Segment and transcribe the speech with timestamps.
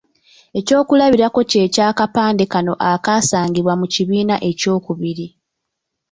[0.59, 5.27] Ekyokulabirako kye ky’akapande kano akaasangibwa mu kibiina ekyokubiri.